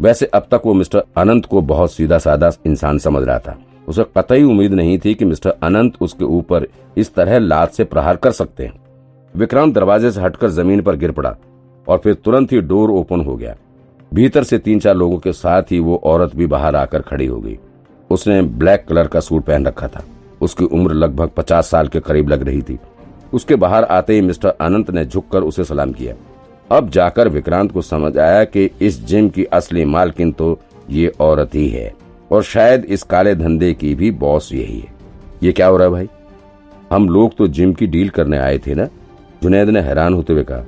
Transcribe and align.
वैसे 0.00 0.26
अब 0.26 0.46
तक 0.50 0.62
वो 0.66 0.74
मिस्टर 0.74 1.02
अनंत 1.16 1.46
को 1.46 1.60
बहुत 1.60 1.92
सीधा 1.92 2.18
साधा 2.18 2.50
इंसान 2.66 2.98
समझ 2.98 3.22
रहा 3.22 3.38
था। 3.38 3.56
उसे 3.88 4.04
कतई 4.18 4.42
उम्मीद 4.42 4.74
नहीं 4.74 4.98
थी 4.98 5.14
कि 5.14 5.24
मिस्टर 5.24 5.54
अनंत 5.62 5.94
उसके 6.00 6.24
ऊपर 6.24 6.66
इस 6.96 7.14
तरह 7.14 7.38
लात 7.38 7.72
से 7.72 7.84
प्रहार 7.84 8.16
कर 8.16 8.32
सकते 8.32 8.64
हैं। 8.64 8.80
विक्रांत 9.34 9.74
दरवाजे 9.74 10.10
से 10.10 10.20
हटकर 10.20 10.50
ज़मीन 10.50 10.82
पर 10.82 10.96
गिर 10.96 11.10
पड़ा 11.10 11.36
और 11.88 11.98
फिर 11.98 12.14
तुरंत 12.14 12.52
ही 12.52 12.60
डोर 12.60 12.90
ओपन 12.90 13.20
हो 13.20 13.36
गया। 13.36 13.56
भीतर 14.14 14.44
से 14.44 14.58
तीन 14.58 14.80
चार 14.80 14.94
लोगों 14.94 15.18
के 15.18 15.32
साथ 15.32 15.62
ही 15.62 15.78
वो 15.78 16.00
औरत 16.04 16.36
भी 16.36 16.46
बाहर 16.46 16.76
आकर 16.76 17.02
खड़ी 17.02 17.26
हो 17.26 17.38
गई। 17.40 17.58
उसने 18.10 18.42
ब्लैक 18.42 18.84
कलर 18.88 19.06
का 19.06 19.20
सूट 19.20 19.44
पहन 19.44 19.66
रखा 19.66 19.88
था। 19.88 20.04
उसकी 20.40 20.64
उम्र 20.64 20.92
लगभग 20.92 21.30
पचास 21.36 21.70
साल 21.70 21.88
के 21.88 22.00
करीब 22.00 22.28
लग 22.28 22.42
रही 22.42 22.62
थी। 22.62 22.78
उसके 23.32 23.56
बाहर 23.56 23.84
आते 23.84 24.14
ही 24.14 24.20
मिस्टर 24.20 24.48
अनंत 24.60 24.90
ने 24.90 25.04
झुककर 25.04 25.42
उसे 25.42 25.64
सलाम 25.64 25.92
किया। 25.92 26.14
अब 26.70 26.90
जाकर 26.90 27.28
विक्रांत 27.28 27.72
को 27.72 27.82
समझ 27.82 28.16
आया 28.18 28.42
कि 28.44 28.68
इस 28.80 29.04
जिम 29.04 29.28
की 29.28 29.44
असली 29.44 29.84
मालकिन 29.84 30.32
तो 30.32 30.58
ये 30.90 31.12
औरत 31.20 31.54
ही 31.54 31.68
है, 31.68 31.92
और 32.30 32.42
शायद 32.42 32.84
इस 32.86 33.02
काले 33.02 33.34
धंधे 33.34 33.72
की 33.74 33.94
भी 33.94 34.10
बॉस 34.12 34.52
यही 34.52 34.78
है। 34.78 34.94
ये 35.42 35.52
क्या 35.52 35.66
हो 35.66 35.76
रहा 35.76 35.88
भाई? 35.88 36.08
हम 36.90 37.08
लोग 37.08 37.36
तो 37.36 37.46
जिम 37.48 37.72
की 37.72 37.86
डील 37.86 38.08
करने 38.10 38.38
आए 38.38 38.58
थे 38.58 38.74
ना? 38.74 38.86
जुनेद 39.42 39.68
ने 39.68 39.80
हैरान 39.80 40.14
होते 40.14 40.32
हुए 40.32 40.42
कहा, 40.42 40.64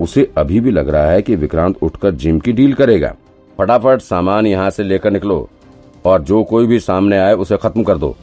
उसे 0.00 0.30
अभी 0.36 0.60
भी 0.60 0.70
लग 0.70 0.88
रहा 0.88 1.06
है 1.06 1.22
कि 1.22 1.36
विक्रांत 1.36 1.82
उठकर 1.82 2.14
जिम 2.14 2.38
की 2.38 2.52
डील 2.52 2.74
करेगा। 2.74 3.14
फटाफट 3.58 4.00
सामान 4.00 4.46
यहाँ 4.46 4.68
से 4.70 4.82
लेकर 4.82 5.10
निकलो, 5.10 5.48
और 6.04 6.22
जो 6.22 6.42
कोई 6.44 6.66
भी 6.66 6.80
सामने 6.80 7.18
आए 7.18 7.34
उसे 7.34 7.56
खत्म 7.56 7.82
कर 7.82 7.98
दो। 7.98 8.14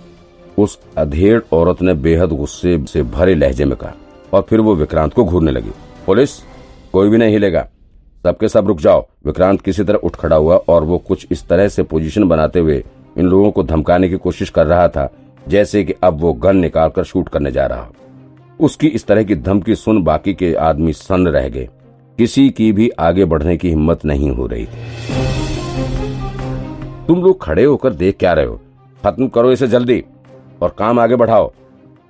उस 0.58 0.78
अधेड़ 0.98 1.40
औरत 1.54 1.82
ने 1.82 1.94
बेहद 1.96 2.30
गुस्से 2.30 2.78
से 2.88 3.04
भरे 3.06 3.36
लहजे 3.36 3.66
में 3.66 3.78
कहा, 3.78 3.94
और 4.34 4.46
फिर 4.50 4.60
वो 4.60 4.76
विक्रांत 4.76 5.14
को 5.14 5.24
घूरने 5.26 5.52
लगी। 5.52 5.72
पुलिस? 6.06 6.40
कोई 6.94 7.10
भी 7.10 7.18
नहीं 7.18 7.32
हिलेगा। 7.32 7.68
सबके 8.24 8.48
सब 8.50 8.68
रुक 8.68 8.80
जाओ। 8.80 9.06
विक्रांत 9.26 9.62
किसी 9.62 9.84
तरह 9.84 9.98
उठ 9.98 10.16
खड़ा 10.16 10.36
हुआ 10.36 10.56
और 10.70 10.84
वो 10.84 10.98
कुछ 10.98 11.28
इस 11.32 11.48
तरह 11.48 11.68
से 11.68 11.84
पोजीशन 11.84 12.28
बनाते 12.28 12.60
हुए 12.60 12.84
इन 13.18 13.26
लोगों 13.26 13.52
को 13.52 13.64
धमकाने 13.64 14.10
की 14.10 14.18
कोशिश 14.18 14.50
कर 14.50 14.66
रहा 14.66 14.88
था, 14.88 15.10
जैसे 15.48 15.84
कि 15.84 15.94
अब 16.04 16.20
वो 16.22 16.34
गन 16.36 16.58
निकालकर 16.58 17.04
शूट 17.04 17.30
करने 17.30 17.52
जा 17.52 17.66
रहा 17.66 17.90
उसकी 18.60 18.88
इस 18.88 19.06
तरह 19.08 19.24
की 19.24 19.36
धमकी 19.36 19.76
सुन 19.76 20.02
बाकी 20.04 20.34
के 20.34 20.54
आदमी 20.54 20.94
सन्न 20.94 21.28
रह 21.28 21.48
गए। 21.50 21.68
किसी 22.20 22.50
की 22.50 22.72
भी 22.72 22.90
आगे 23.00 23.26
बढ़ने 23.26 23.56
की 23.58 23.70
हिम्मत 23.70 24.06
नहीं 24.06 24.32
हो 24.32 24.48
रही 24.48 24.66
थी। 24.66 24.88
तुम 27.08 27.22
लोग 27.24 27.42
खड़े 27.42 27.64
होकर 27.64 27.94
देख 27.94 28.18
क्या 28.20 28.34
रहे 28.34 28.46
हो? 28.46 28.60
खत्म 29.04 29.28
करो 29.28 29.52
इसे 29.52 29.68
जल्दी 29.68 30.04
और 30.62 30.76
काम 30.80 31.00
आगे 31.00 31.16
बढ़ाओ। 31.16 31.52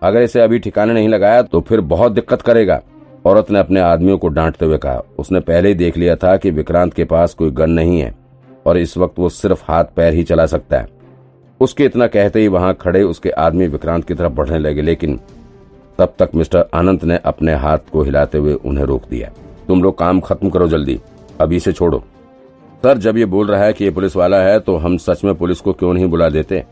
अगर 0.02 0.22
इसे 0.22 0.42
अभी 0.42 0.60
ठिकाने 0.60 0.94
नहीं 0.94 1.10
लगाया 1.10 1.42
तो 1.42 1.62
फिर 1.62 1.82
बहुत 1.84 2.12
दिक्कत 2.12 2.42
करेगा। 2.42 2.82
औरत 3.26 3.50
ने 3.52 3.60
अपने 3.60 3.80
आदमियों 3.80 4.18
को 4.18 4.28
डांटते 4.28 4.66
हुए 4.66 4.78
कहा, 4.78 5.02
उसने 5.20 5.40
पहले 5.40 5.70
ही 5.70 5.76
देख 5.76 5.98
लिया 5.98 6.16
था 6.16 6.36
कि 6.38 6.52
विक्रांत 6.52 6.94
के 6.94 7.04
पास 7.04 7.34
कोई 7.34 7.52
गन 7.52 7.70
नहीं 7.70 8.00
है, 8.00 8.14
और 8.66 8.78
इस 8.78 8.98
वक्त 8.98 9.20
वो 9.20 9.30
सिर्फ़ 9.30 9.64
हाथ 9.68 9.86
पैर 9.96 10.14
ही 10.14 10.24
चला 10.24 10.46
सकता 10.46 10.78
है। 10.78 10.88
उसके 11.62 11.86
इतना 11.86 12.08
कहते 12.08 12.40
ही 12.40 12.48
वहाँ 12.48 12.74
खड़े 12.74 13.02
उसके 13.04 13.30
आदमी 13.30 13.68
विक्रांत 13.68 14.06
की 14.06 14.14
तरफ़ 14.14 14.34
बढ़ने 14.34 14.60
लगे, 14.60 14.82
लेकिन 14.82 15.20
तब 16.00 16.14
तक 16.20 16.30
मिस्टर 16.36 16.66
अनंत 16.74 17.04
ने 17.04 17.20
अपने 17.26 17.54
हाथ 17.56 17.92
को 17.92 18.04
हिलाते 18.04 18.38
हुए 18.38 18.54
उन्हें 18.56 18.86
रोक 18.86 19.10
दिया। 19.10 19.32
तुम 19.68 19.84
लोग 19.84 19.98
काम 19.98 20.20
खत्म 20.20 20.50
करो 20.50 20.68
जल्दी, 20.68 21.00
अभी 21.42 21.56
इसे 21.56 21.72
छोड़ो। 21.72 22.04
सर, 22.84 22.98
जब 22.98 23.18
ये 23.18 23.26
बोल 23.26 23.48
रहा 23.48 23.64
है 23.64 23.74
कि 23.74 23.84
ये 23.84 23.92
पुलिस 23.92 24.16
वाला 24.16 24.42
है 24.42 24.60
तो 24.60 24.76
हम 24.78 24.98
सच 24.98 25.24
में 25.24 25.34
पुलिस 25.36 25.60
को 25.60 25.74
क्यों 25.74 25.94
नहीं 25.94 26.06
बुला 26.06 26.30
देते? 26.30 26.64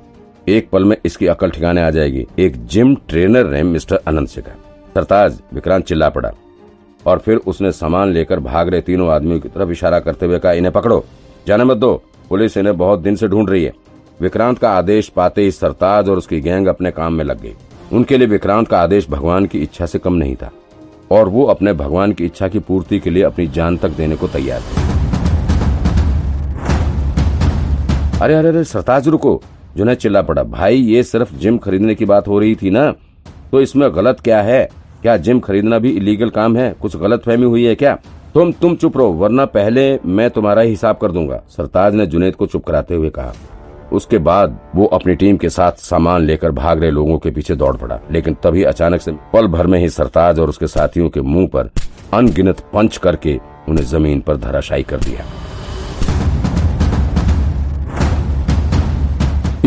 एक 0.48 0.70
पल 0.70 0.86
में 0.86 0.96
इसकी 1.06 1.28
अकल 1.28 1.52
ठिकाने 1.52 1.82
आ 1.82 1.90
जाएगी। 1.90 2.26
एक 2.40 2.66
जिम 2.66 2.96
ट्रेनर 3.10 3.46
ने 3.46 3.64
मिस्टर 3.64 4.00
अनंत 4.08 4.30
से 4.30 4.42
कहा। 4.42 4.56
सरताज 4.98 5.42
विक्रांत 5.54 5.86
चिल्ला 5.86 6.10
पड़ा 6.10 6.32
और 7.06 7.18
फिर 7.18 7.38
उसने 7.38 7.72
सामान 7.72 8.12
लेकर 8.12 8.40
भाग 8.40 8.70
रहे 8.70 8.82
तीनों 8.82 9.10
आदमियों 9.10 9.40
की 9.40 9.50
तरफ़ 9.50 9.70
इशारा 9.70 10.00
करते 10.00 10.26
हुए 10.26 10.40
कहा, 10.40 10.52
इन्हें 10.52 10.72
पकड़ो। 10.74 11.04
जाने 11.48 11.64
मत 11.64 11.78
दो। 11.78 12.04
पुलिस 12.30 12.58
इन्हें 12.58 12.78
बहुत 12.78 13.00
दिन 13.00 13.16
से 13.16 13.28
ढूंढ 13.28 13.50
रही 13.50 13.64
है। 13.64 13.74
विक्रांत 14.22 14.60
का 14.60 14.70
आदेश 14.70 15.08
पाते 15.08 15.42
ही 15.42 15.52
सरताज 15.52 16.10
और 16.10 16.18
उसकी 16.18 16.40
गैंग 16.42 16.68
अपने 16.68 16.92
काम 16.92 17.14
में 17.14 17.24
लग 17.26 17.42
गई। 17.42 17.54
उनके 17.94 18.18
लिए 18.18 18.28
विक्रांत 18.28 18.68
का 18.68 18.80
आदेश 18.80 19.10
भगवान 19.10 19.46
की 19.46 19.60
इच्छा 19.60 19.86
से 19.86 20.00
कम 20.00 20.14
नहीं 20.14 20.36
था 20.36 20.52
और 21.12 21.30
वो 21.30 21.46
अपने 21.46 21.74
भगवान 21.74 22.12
की 22.12 22.26
इच्छा 22.26 22.48
की 22.48 22.60
पूर्ति 22.60 23.00
के 23.00 23.10
लिए 23.10 23.24
अपनी 23.24 23.48
जान 23.48 23.78
तक 23.78 23.90
देने 23.90 24.16
को 24.16 24.28
तैयार 24.28 24.62
थे। 24.62 24.82
अरे 28.20 28.34
अरे 28.34 28.50
अरे, 28.50 28.64
सरताज, 28.64 29.08
रुको। 29.08 29.42
जुनैद 29.78 29.98
चिल्ला 29.98 30.22
पड़ा, 30.22 30.44
भाई, 30.44 30.76
ये 30.76 31.04
सिर्फ़ 31.04 31.36
जिम 31.36 31.58
खरीदने 31.58 31.96
की 31.96 32.06
बात 32.06 32.28
हो 32.28 32.40
रही 32.40 32.56
थी 32.56 32.70
ना? 32.70 32.94
तो 33.52 33.62
इसमें 33.62 33.96
गलत 33.96 34.20
क्या 34.20 34.42
है? 34.42 34.87
क्या 35.08 35.16
जिम 35.18 35.40
खरीदना 35.40 35.78
भी 35.80 35.90
इलीगल 35.90 36.30
काम 36.30 36.56
है? 36.58 36.72
कुछ 36.82 36.96
गलत 36.98 37.22
फहमी 37.26 37.46
हुई 37.46 37.64
है 37.66 37.76
क्या? 37.76 37.94
तुम 38.34 38.52
तुम 38.52 38.76
चुप 38.76 38.98
रहो, 38.98 39.12
वरना 39.12 39.46
पहले 39.46 40.00
मैं 40.06 40.30
तुम्हारा 40.30 40.62
हिसाब 40.62 40.98
कर 40.98 41.12
दूँगा, 41.12 41.40
सरताज 41.50 41.94
ने 41.96 42.06
जुनेद 42.08 42.36
को 42.36 42.48
चुप 42.48 42.66
कराते 42.66 42.96
हुए 42.96 43.10
कहा। 43.10 43.34
उसके 43.92 44.18
बाद 44.20 44.60
वो 44.76 44.86
अपनी 44.88 45.16
टीम 45.16 45.38
के 45.38 45.50
साथ 45.50 45.80
सामान 45.82 46.26
लेकर 46.26 46.52
भाग 46.52 46.82
रहे 46.82 46.92
लोगों 46.92 47.18
के 47.18 47.32
पीछे 47.32 47.56
दौड़ 47.56 47.76
पड़ा, 47.78 48.00
लेकिन 48.12 48.38
तभी 48.44 48.64
अचानक 48.66 49.02
से 49.02 49.12
पल 49.34 49.48
भर 49.48 49.68
में 49.68 49.80
ही 49.80 49.90
सरताज 49.90 50.40
और 50.40 50.50
उसके 50.50 50.68
साथियों 50.68 51.10
के 51.10 51.22
मुँह 51.24 51.48
पर 51.48 51.70
अनगिनत 52.14 52.60
पंच 52.74 52.98
करके 52.98 53.40
उन्हें 53.70 53.86
ज़मीन 53.86 54.22
पर 54.22 54.38
धराशायी 54.38 54.84
कर 54.84 55.00
दिया। 55.00 55.26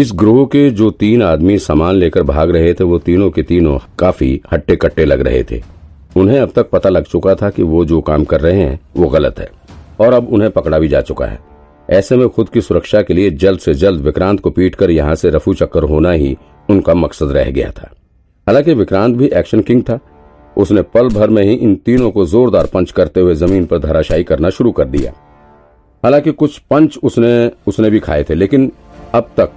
इस 0.01 0.13
ग्रोह 0.15 0.47
के 0.47 0.71
जो 0.71 0.91
तीन 0.91 1.23
आदमी 1.23 1.59
सामान 1.59 1.95
लेकर 1.95 2.23
भाग 2.23 2.51
रहे 2.51 2.75
थे, 2.75 2.85
वो 2.85 2.99
तीनों 2.99 3.31
के 3.31 3.43
तीनों 3.43 3.79
काफ़ी 3.99 4.41
हट्टे 4.53 4.77
कट्टे 4.77 5.05
लग 5.05 5.21
रहे 5.21 5.43
थे। 5.43 5.63
उन्हें 6.17 6.41
अब 6.41 6.53
तक 6.57 6.71
पता 6.71 6.89
लग 6.89 7.05
चुका 7.05 7.35
था 7.35 7.51
कि 7.51 7.63
वो 7.63 7.85
जो 7.85 8.01
काम 8.01 8.25
कर 8.25 8.41
रहे 8.41 8.61
हैं, 8.61 8.81
वो 8.97 9.09
गलत 9.09 9.39
है। 9.39 9.51
और 10.01 10.13
अब 10.13 10.29
उन्हें 10.33 10.51
पकड़ा 10.51 10.79
भी 10.79 10.89
जा 10.89 11.01
चुका 11.01 11.27
है। 11.27 11.39
ऐसे 11.91 12.17
में 12.17 12.29
खुद 12.29 12.49
की 12.49 12.61
सुरक्षा 12.61 13.03
के 13.03 13.15
लिए 13.15 13.31
जल्द 13.31 13.61
से 13.61 13.75
जल्द 13.75 14.01
विक्रांत 14.01 14.41
को 14.41 14.51
पीट 14.51 14.75
कर 14.75 14.91
यहाँ 14.91 15.15
से 15.15 15.31
रफू 15.31 15.55
चक्कर 15.55 15.83
होना 15.83 16.11
ही 16.11 16.37
उनका 16.71 16.95
मकसद 16.95 17.33
रह 17.33 17.51
गया 17.51 17.71
था। 17.71 17.91
हालाँकि 18.47 18.75
विक्रांत 18.75 19.17
भी 19.17 19.27
एक्शन 19.27 19.61
किंग 19.61 19.83
था। 19.83 19.99
उसने 20.57 20.83
पल 20.83 21.09
भर 21.09 21.31
में 21.31 21.43
ही 21.43 21.55
इन 21.55 21.77
तीनों 21.77 22.11
को 22.11 22.27
जोरदार 22.27 22.67
पंच 22.67 22.91
करते 22.91 23.21
हुए 23.21 23.35
ज़मीन 23.35 23.65
पर 23.65 23.79
धराशायी 23.79 24.25
करना 24.25 24.51
शुरू 24.51 24.73
कर 24.73 24.85
दिया। 24.85 25.13
हालाँकि 26.05 26.33
कुछ 26.33 26.59
पंच 26.59 26.99
उसने 27.03 27.51
उसने 27.67 27.91
भी 27.91 27.99
खाए 27.99 28.25
थे, 28.25 28.35
लेकिन 28.35 28.73
अब 29.15 29.31
तक 29.37 29.51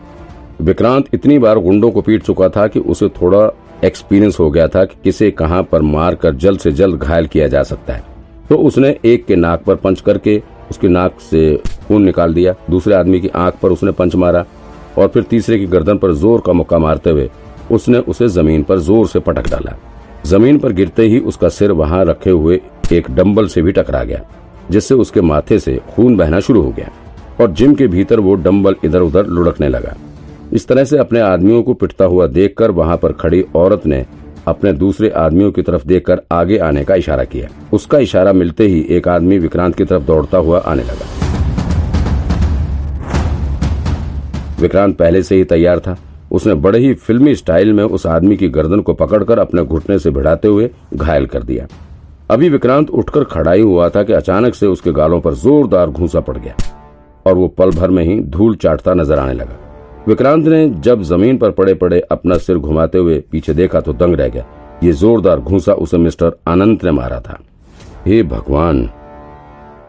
विक्रांत 0.62 1.06
इतनी 1.14 1.38
बार 1.40 1.60
गुंडों 1.60 1.90
को 1.92 2.02
पीट 2.02 2.24
चुका 2.24 2.50
था 2.50 2.68
कि 2.68 2.80
उसे 2.82 3.08
थोड़ा 3.12 3.50
एक्सपीरियंस 3.84 4.40
हो 4.40 4.50
गया 4.52 4.68
था 4.68 4.84
कि 4.86 4.96
किसे 5.04 5.30
कहाँ 5.34 5.62
पर 5.64 5.82
मार 5.82 6.16
कर 6.16 6.36
जल्द 6.36 6.60
से 6.60 6.72
जल्द 6.72 6.96
घायल 6.96 7.28
किया 7.28 7.48
जा 7.48 7.64
सकता 7.64 7.94
है। 7.94 8.04
तो 8.50 8.58
उसने 8.58 8.96
एक 9.06 9.26
के 9.26 9.36
नाक 9.36 9.64
पर 9.64 9.76
पंच 9.76 10.02
करके 10.02 10.42
उसकी 10.72 10.88
नाक 10.88 11.20
से 11.22 11.56
खून 11.88 12.04
निकाल 12.04 12.34
दिया। 12.34 12.54
दूसरे 12.70 12.96
आदमी 12.96 13.20
की 13.22 13.28
आँख 13.30 13.58
पर 13.62 13.72
उसने 13.72 13.92
पंच 13.92 14.16
मारा 14.16 14.46
और 14.98 15.08
फिर 15.08 15.24
तीसरे 15.24 15.58
की 15.60 15.66
गर्दन 15.68 15.98
पर 15.98 16.14
ज़ोर 16.14 16.42
का 16.46 16.54
मुक्का 16.54 16.80
मारते 16.80 17.10
हुए 17.10 17.30
उसने 17.72 17.98
उसे 18.00 18.28
ज़मीन 18.30 18.64
पर 18.64 18.80
ज़ोर 18.80 19.08
से 19.08 19.20
पटक 19.22 19.50
डाला। 19.50 19.76
ज़मीन 20.26 20.58
पर 20.60 20.72
गिरते 20.74 21.04
ही 21.04 21.20
उसका 21.22 21.50
सिर 21.50 21.72
वहाँ 21.74 22.04
रखे 22.06 22.30
हुए 22.30 22.60
एक 22.94 23.10
डंबल 23.12 23.48
से 23.48 23.62
भी 23.62 23.72
टकरा 23.72 24.04
गया, 24.04 24.22
जिससे 24.72 24.96
उसके 24.96 25.22
माथे 25.22 25.60
से 25.60 25.80
खून 25.90 26.18
बहना 26.18 26.40
शुरू 26.40 26.62
हो 26.62 26.72
गया 26.72 26.92
और 27.42 27.52
जिम 27.52 27.74
के 27.76 27.88
भीतर 27.88 28.20
वो 28.20 28.36
डंबल 28.38 28.76
इधर 28.86 29.02
उधर 29.02 29.26
लुढ़कने 29.28 29.70
लगा। 29.70 29.96
इस 30.54 30.68
तरह 30.68 30.84
से 30.84 30.98
अपने 30.98 31.20
आदमियों 31.20 31.62
को 31.64 31.74
पिटता 31.74 32.06
हुआ 32.06 32.26
देखकर 32.28 32.72
वहाँ 32.72 32.98
पर 32.98 33.12
खड़ी 33.12 33.42
औरत 33.56 33.86
ने 33.86 34.06
अपने 34.48 34.74
दूसरे 34.74 35.10
आदमियों 35.10 35.52
की 35.52 35.62
तरफ़ 35.62 35.86
देखकर 35.88 36.22
आगे 36.32 36.58
आने 36.58 36.84
का 36.84 36.96
इशारा 36.96 37.24
किया। 37.24 37.48
उसका 37.74 38.00
इशारा 38.00 38.34
मिलते 38.34 38.68
ही 38.68 38.82
एक 38.90 39.08
आदमी 39.08 39.38
विक्रांत 39.40 39.76
की 39.76 39.86
तरफ़ 39.86 40.04
दौड़ता 40.04 40.38
हुआ 40.38 40.60
आने 40.60 40.84
लगा। 40.84 41.08
विक्रांत 44.62 44.98
पहले 44.98 45.24
से 45.24 45.36
ही 45.36 45.44
तैयार 45.46 45.80
था। 45.80 45.98
उसने 46.32 46.54
बड़े 46.56 46.80
ही 46.80 46.94
फिल्मी 46.94 47.36
स्टाइल 47.36 47.74
में 47.74 47.84
उस 47.84 48.06
आदमी 48.08 48.38
की 48.38 48.50
गर्दन 48.50 48.80
को 48.80 48.94
पकड़कर 48.94 49.40
अपने 49.40 49.64
घुटने 49.64 50.00
से 50.00 50.12
भिड़ाते 50.12 50.48
हुए 50.48 50.70
घायल 50.96 51.26
कर 51.26 51.44
दिया। 51.44 51.68
अभी 52.30 52.50
विक्रांत 52.50 52.90
उठकर 52.92 53.24
खड़ा 53.26 53.52
ही 53.52 53.62
हुआ 53.62 53.90
था 53.90 54.04
कि 54.04 54.14
अचानक 54.14 54.56
से 54.56 54.68
उसके 54.68 54.92
गालों 54.92 55.22
पर 55.22 55.34
जोरदार 55.36 55.90
घूसा 55.90 56.20
पड़ 56.20 56.38
गया 56.38 56.56
और 57.26 57.34
वो 57.34 57.48
पल 57.48 57.72
भर 57.72 57.90
में 57.90 58.04
ही 58.04 58.20
धूल 58.22 58.56
चाटता 58.56 58.94
नज़र 58.94 59.20
आने 59.20 59.34
लगा। 59.34 59.60
विक्रांत 60.08 60.46
ने 60.46 60.70
जब 60.70 61.02
ज़मीन 61.02 61.38
पर 61.38 61.52
पड़े 61.52 61.74
पड़े 61.74 62.00
अपना 62.00 62.38
सिर 62.38 62.58
घुमाते 62.58 62.98
हुए 62.98 63.24
पीछे 63.32 63.54
देखा 63.54 63.80
तो 63.82 63.94
दंग 63.94 64.16
रह 64.16 64.28
गया। 64.28 64.46
ये 64.84 64.94
जोरदार 64.94 65.40
घूसा 65.40 65.74
उसे 65.74 65.98
मिस्टर 65.98 66.32
अनंत 66.48 66.84
ने 66.84 66.92
मारा 66.92 67.20
था। 67.20 67.40
हे 68.06 68.24
भगवान, 68.24 68.90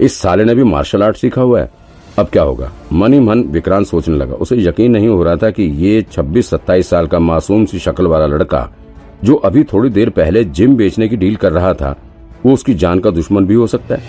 इस 0.01 0.19
साले 0.19 0.45
ने 0.45 0.55
भी 0.55 0.65
मार्शल 0.65 1.03
आर्ट 1.03 1.17
सीखा 1.17 1.43
हुआ 1.43 1.61
है। 1.61 1.71
अब 2.19 2.27
क्या 2.27 2.43
होगा? 2.43 2.73
मन 2.93 3.13
ही 3.13 3.21
मन 3.21 3.43
विक्रांत 3.43 3.87
सोचने 3.87 4.17
लगा। 4.17 4.35
उसे 4.35 4.57
यकीन 4.57 4.93
नहीं 4.93 5.09
हो 5.09 5.23
रहा 5.23 5.37
था 5.37 5.51
कि 5.51 5.63
ये 5.63 6.03
26-27 6.03 6.89
साल 6.89 7.07
का 7.07 7.19
मासूम 7.19 7.65
सी 7.65 7.79
शक्ल 7.79 8.07
वाला 8.07 8.27
लड़का, 8.27 8.71
जो 9.25 9.35
अभी 9.35 9.65
थोड़ी 9.65 9.91
देर 9.91 10.11
पहले 10.11 10.45
जिम 10.45 10.77
बेचने 10.77 11.09
की 11.09 11.17
डील 11.17 11.37
कर 11.37 11.53
रहा 11.53 11.75
था, 11.75 11.97
वो 12.47 12.53
उसकी 12.53 12.75
जान 12.75 12.99
का 12.99 13.11
दुश्मन 13.11 13.47
भी 13.47 13.55
हो 13.55 13.67
सकता 13.67 13.95
है। 13.95 14.03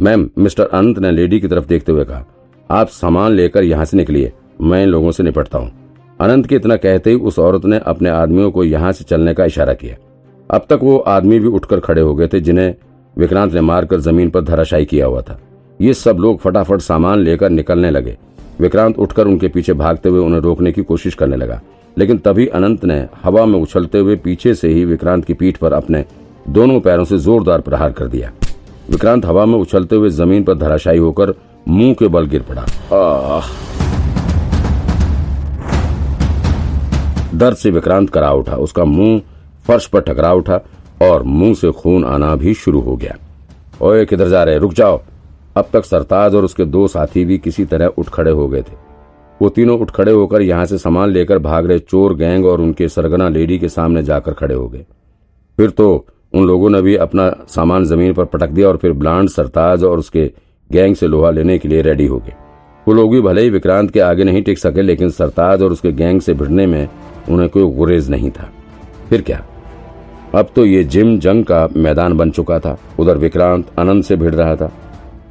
मैम, 0.00 0.30
मिस्टर 0.38 0.66
अनंत 0.66 0.98
ने 0.98 1.10
लेडी 1.10 1.40
की 1.40 1.48
तरफ़ 1.48 1.66
देखते 1.66 1.92
हुए 1.92 2.04
कहा 2.04 2.24
आप 2.74 2.88
सामान 2.88 3.32
लेकर 3.32 3.64
यहाँ 3.64 3.84
से 3.84 3.96
निकलिए। 3.96 4.32
मैं 4.60 4.82
इन 4.82 4.88
लोगों 4.88 5.10
से 5.10 5.22
निपटता 5.22 5.58
हूँ। 5.58 5.70
अनंत 6.20 6.46
के 6.46 6.56
इतना 6.56 6.76
कहते 6.76 7.10
ही 7.10 7.16
उस 7.16 7.38
औरत 7.38 7.64
ने 7.64 7.78
अपने 7.78 8.08
आदमियों 8.08 8.50
को 8.50 8.64
यहाँ 8.64 8.92
से 8.92 9.04
चलने 9.04 9.34
का 9.34 9.44
इशारा 9.44 9.72
किया। 9.72 9.96
अब 10.50 10.66
तक 10.70 10.78
वो 10.82 10.96
आदमी 10.98 11.38
भी 11.38 11.48
उठकर 11.48 11.80
खड़े 11.80 12.02
हो 12.02 12.14
गए 12.14 12.26
थे, 12.26 12.40
जिन्हें 12.40 12.74
विक्रांत 13.16 13.54
ने 13.54 13.60
मारकर 13.60 14.00
ज़मीन 14.00 14.30
पर 14.30 14.40
धराशायी 14.40 14.84
किया 14.84 15.06
हुआ 15.06 15.20
था। 15.20 15.38
ये 15.80 15.94
सब 15.94 16.16
लोग 16.16 16.40
फटाफट 16.40 16.80
सामान 16.80 17.18
लेकर 17.18 17.50
निकलने 17.50 17.90
लगे। 17.90 18.16
विक्रांत 18.60 18.98
उठकर 18.98 19.26
उनके 19.26 19.48
पीछे 19.48 19.72
भागते 19.72 20.08
हुए 20.08 20.20
उन्हें 20.20 20.40
रोकने 20.40 20.72
की 20.72 20.82
कोशिश 20.82 21.14
करने 21.14 21.36
लगा। 21.36 21.60
लेकिन 21.98 22.18
तभी 22.18 22.46
अनंत 22.46 22.84
ने 22.84 23.06
हवा 23.22 23.46
में 23.46 23.58
उछलते 23.60 23.98
हुए 23.98 24.16
पीछे 24.16 24.54
से 24.54 24.68
ही 24.68 24.84
विक्रांत 24.84 25.24
की 25.24 25.34
पीठ 25.34 25.56
पर 25.56 25.72
अपने 25.72 26.04
दोनों 26.48 26.80
पैरों 26.80 27.04
से 27.04 27.18
जोरदार 27.18 27.60
प्रहार 27.60 27.92
कर 27.92 28.06
दिया। 28.06 28.32
विक्रांत 28.90 29.26
हवा 29.26 29.46
में 29.46 29.58
उछलते 29.58 29.96
हुए 29.96 30.10
ज़मीन 30.10 30.44
पर 30.44 30.54
धराशायी 30.54 30.98
होकर 30.98 31.34
मुँह 31.68 31.94
के 31.94 32.08
बल 32.08 32.26
गिर 32.26 32.42
पड़ा। 32.42 32.62
आह। 32.96 33.46
दर्द 37.34 37.56
से 37.56 37.70
विक्रांत 37.70 38.10
करा 38.10 38.30
उठा। 38.30 38.56
उसका 38.56 38.84
मुँह 38.84 39.20
फर्श 39.66 39.86
पर 39.86 40.00
टकरा 40.00 40.32
उठा 40.32 40.60
और 41.02 41.22
मुँह 41.22 41.54
से 41.54 41.70
खून 41.72 42.04
आना 42.04 42.34
भी 42.36 42.54
शुरू 42.54 42.80
हो 42.80 42.96
गया। 42.96 43.16
ओए 43.82 44.04
किधर 44.04 44.28
जा 44.28 44.42
रहे? 44.44 44.58
रुक 44.58 44.72
जाओ। 44.72 45.00
अब 45.56 45.68
तक 45.72 45.84
सरताज 45.84 46.34
और 46.34 46.44
उसके 46.44 46.64
दो 46.64 46.86
साथी 46.88 47.24
भी 47.24 47.38
किसी 47.38 47.64
तरह 47.64 47.86
उठ 47.86 48.08
खड़े 48.08 48.30
हो 48.30 48.48
गए 48.48 48.62
थे। 48.62 48.76
वो 49.40 49.48
तीनों 49.48 49.78
उठ 49.78 49.90
खड़े 49.90 50.12
होकर 50.12 50.42
यहाँ 50.42 50.66
से 50.66 50.78
सामान 50.78 51.10
लेकर 51.10 51.38
भाग 51.38 51.66
रहे 51.66 51.78
चोर 51.78 52.14
गैंग 52.14 52.46
और 52.46 52.60
उनके 52.60 52.88
सरगना 52.88 53.28
लेडी 53.28 53.58
के 53.58 53.68
सामने 53.68 54.02
जाकर 54.02 54.32
खड़े 54.32 54.54
हो 54.54 54.68
गए। 54.68 54.84
फिर 55.58 55.70
तो 55.70 56.06
उन 56.34 56.46
लोगों 56.46 56.70
ने 56.70 56.82
भी 56.82 56.96
अपना 56.96 57.28
सामान 57.48 57.84
ज़मीन 57.84 58.12
पर 58.14 58.24
पटक 58.24 58.48
दिया 58.48 58.68
और 58.68 58.76
फिर 58.76 58.92
ब्लांड 58.92 59.28
सरताज 59.28 59.84
और 59.84 59.98
उसके 59.98 60.30
गैंग 60.70 60.94
से 60.96 61.06
लोहा 61.06 61.30
लेने 61.30 61.58
के 61.58 61.68
लिए 61.68 61.82
रेडी 61.82 62.06
हो 62.06 62.18
गए। 62.18 62.32
वो 62.86 62.94
लोग 62.94 63.10
भी 63.10 63.20
भले 63.20 63.42
ही 63.42 63.50
विक्रांत 63.50 63.90
के 63.90 64.00
आगे 64.00 64.24
नहीं 64.24 64.42
टिक 64.42 64.58
सके, 64.58 64.82
लेकिन 64.82 65.10
सरताज 65.10 65.62
और 65.62 65.72
उसके 65.72 65.92
गैंग 65.92 66.20
से 66.20 66.34
भिड़ने 66.34 66.66
में 66.66 66.88
उन्हें 67.28 67.48
कोई 67.48 67.70
गुरेज 67.74 68.10
नहीं 68.10 68.30
था। 68.30 68.50
फिर 69.08 69.22
क्या? 69.22 69.42
अब 70.34 70.48
तो 70.56 70.64
ये 70.66 70.82
जिम 70.84 71.18
जंग 71.18 71.44
का 71.44 71.68
मैदान 71.76 72.16
बन 72.16 72.30
चुका 72.30 72.58
था। 72.58 72.76
उधर 72.98 73.18
विक्रांत 73.18 73.66
अनंत 73.78 74.04
से 74.04 74.16
भिड़ 74.16 74.34
रहा 74.34 74.56
था 74.56 74.70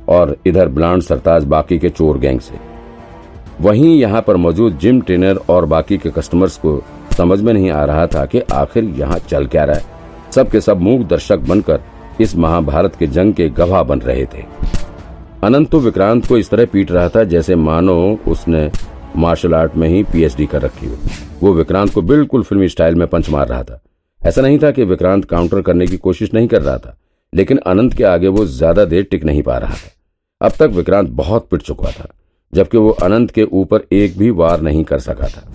और 0.09 0.35
इधर 0.47 0.67
ब्लांड 0.67 1.01
सरताज 1.01 1.43
बाकी 1.45 1.79
के 1.79 1.89
चोर 1.89 2.17
गैंग 2.17 2.39
से। 2.39 2.59
वहीं 3.61 3.95
यहाँ 3.97 4.21
पर 4.21 4.35
मौजूद 4.35 4.77
जिम 4.77 5.01
ट्रेनर 5.01 5.39
और 5.49 5.65
बाकी 5.65 5.97
के 5.97 6.09
कस्टमर्स 6.09 6.57
को 6.57 6.81
समझ 7.17 7.39
में 7.41 7.53
नहीं 7.53 7.69
आ 7.71 7.83
रहा 7.85 8.07
था 8.07 8.25
कि 8.25 8.41
आखिर 8.53 8.83
यहाँ 8.97 9.19
चल 9.19 9.45
क्या 9.45 9.63
रहा 9.63 9.77
है। 9.77 10.31
सब 10.31 10.49
के 10.49 10.61
सब 10.61 10.81
मूक 10.81 11.07
दर्शक 11.07 11.39
बनकर 11.39 11.81
इस 12.21 12.35
महाभारत 12.35 12.95
के 12.95 13.07
जंग 13.07 13.33
के 13.33 13.49
गवाह 13.51 13.83
बन 13.83 13.99
रहे 13.99 14.25
थे। 14.25 14.45
अनंत 15.43 15.69
तो 15.69 15.79
विक्रांत 15.79 16.25
को 16.25 16.37
इस 16.37 16.49
तरह 16.49 16.65
पीट 16.65 16.91
रहा 16.91 17.07
था 17.09 17.23
जैसे 17.23 17.55
मानो 17.57 17.95
उसने 18.27 18.69
मार्शल 19.17 19.53
आर्ट 19.53 19.75
में 19.75 19.87
ही 19.89 20.03
पीएचडी 20.03 20.45
कर 20.45 20.61
रखी 20.61 20.87
हो। 20.87 20.97
वो 21.41 21.53
विक्रांत 21.53 21.93
को 21.93 22.01
बिल्कुल 22.01 22.43
फिल्मी 22.43 22.69
स्टाइल 22.69 22.95
में 22.95 23.05
पंच 23.07 23.29
मार 23.29 23.47
रहा 23.47 23.63
था। 23.63 23.81
ऐसा 24.21 24.41
नहीं 24.41 24.59
था 24.59 24.71
कि 24.71 24.83
विक्रांत 24.83 25.25
काउंटर 25.25 25.61
करने 25.61 25.87
की 25.87 25.97
कोशिश 25.97 26.33
नहीं 26.33 26.47
कर 26.47 26.61
रहा 26.61 26.77
था, 26.77 26.95
लेकिन 27.33 27.57
अनंत 27.57 27.93
के 27.93 28.03
आगे 28.05 28.27
वो 28.29 28.45
ज़्यादा 28.45 28.85
देर 28.85 29.07
टिक 29.11 29.23
नहीं 29.23 29.41
पा 29.43 29.57
रहा 29.57 29.73
था। 29.73 29.91
अब 30.41 30.51
तक 30.59 30.75
विक्रांत 30.75 31.09
बहुत 31.11 31.47
पिट 31.51 31.61
चुका 31.61 31.91
था, 31.91 32.07
जबकि 32.53 32.77
वो 32.77 32.89
अनंत 33.03 33.31
के 33.31 33.43
ऊपर 33.43 33.87
एक 33.93 34.17
भी 34.17 34.29
वार 34.31 34.61
नहीं 34.61 34.83
कर 34.83 34.99
सका 35.01 35.27
था। 35.27 35.47